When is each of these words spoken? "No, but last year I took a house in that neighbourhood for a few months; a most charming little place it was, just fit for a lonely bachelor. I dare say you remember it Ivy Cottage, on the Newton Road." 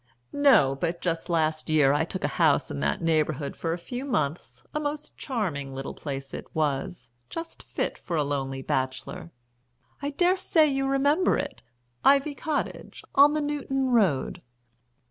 "No, 0.33 0.73
but 0.73 1.05
last 1.29 1.69
year 1.69 1.93
I 1.93 2.05
took 2.05 2.23
a 2.23 2.27
house 2.41 2.71
in 2.71 2.79
that 2.79 3.03
neighbourhood 3.03 3.55
for 3.55 3.71
a 3.71 3.77
few 3.77 4.03
months; 4.03 4.63
a 4.73 4.79
most 4.79 5.15
charming 5.15 5.75
little 5.75 5.93
place 5.93 6.33
it 6.33 6.47
was, 6.55 7.11
just 7.29 7.61
fit 7.61 7.99
for 7.99 8.17
a 8.17 8.23
lonely 8.23 8.63
bachelor. 8.63 9.29
I 10.01 10.09
dare 10.09 10.37
say 10.37 10.65
you 10.65 10.87
remember 10.87 11.37
it 11.37 11.61
Ivy 12.03 12.33
Cottage, 12.33 13.03
on 13.13 13.33
the 13.33 13.41
Newton 13.41 13.91
Road." 13.91 14.41